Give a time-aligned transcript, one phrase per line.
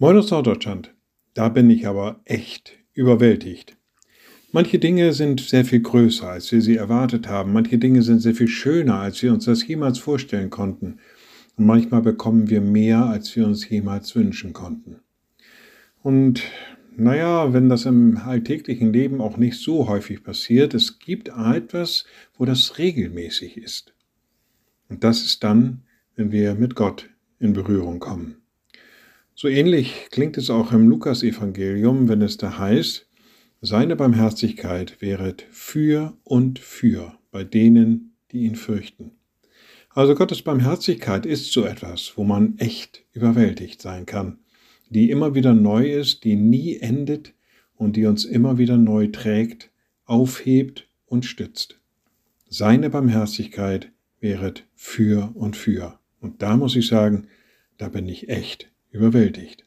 [0.00, 0.94] Moin aus Norddeutschland.
[1.34, 3.76] Da bin ich aber echt überwältigt.
[4.52, 7.52] Manche Dinge sind sehr viel größer, als wir sie erwartet haben.
[7.52, 11.00] Manche Dinge sind sehr viel schöner, als wir uns das jemals vorstellen konnten.
[11.56, 15.00] Und manchmal bekommen wir mehr, als wir uns jemals wünschen konnten.
[16.00, 16.44] Und
[16.96, 22.04] naja, wenn das im alltäglichen Leben auch nicht so häufig passiert, es gibt etwas,
[22.36, 23.94] wo das regelmäßig ist.
[24.88, 25.82] Und das ist dann,
[26.14, 28.36] wenn wir mit Gott in Berührung kommen.
[29.40, 33.06] So ähnlich klingt es auch im Lukasevangelium, wenn es da heißt,
[33.60, 39.12] seine Barmherzigkeit wäret für und für bei denen, die ihn fürchten.
[39.90, 44.40] Also Gottes Barmherzigkeit ist so etwas, wo man echt überwältigt sein kann,
[44.90, 47.32] die immer wieder neu ist, die nie endet
[47.76, 49.70] und die uns immer wieder neu trägt,
[50.04, 51.78] aufhebt und stützt.
[52.48, 56.00] Seine Barmherzigkeit wäret für und für.
[56.18, 57.28] Und da muss ich sagen,
[57.76, 59.64] da bin ich echt überwältigt.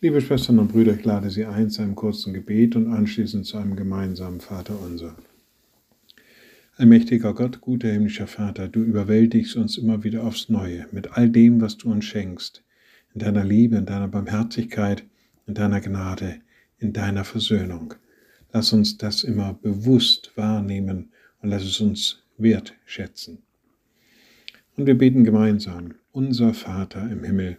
[0.00, 3.58] Liebe Schwestern und Brüder, ich lade Sie ein zu einem kurzen Gebet und anschließend zu
[3.58, 5.16] einem gemeinsamen Vater unser.
[6.76, 11.60] Allmächtiger Gott, guter himmlischer Vater, du überwältigst uns immer wieder aufs Neue mit all dem,
[11.60, 12.62] was du uns schenkst,
[13.12, 15.04] in deiner Liebe, in deiner Barmherzigkeit,
[15.46, 16.36] in deiner Gnade,
[16.78, 17.94] in deiner Versöhnung.
[18.52, 21.10] Lass uns das immer bewusst wahrnehmen
[21.42, 23.38] und lass es uns wertschätzen.
[24.76, 27.58] Und wir beten gemeinsam, unser Vater im Himmel,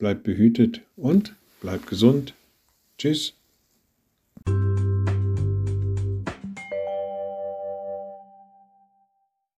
[0.00, 2.34] bleibt behütet und bleibt gesund.
[2.98, 3.34] Tschüss.